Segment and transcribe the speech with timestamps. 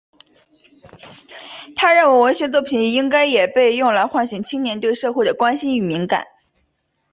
[1.75, 6.25] 他认为文学作品应该也被用来唤醒青年对社会的关心与敏感。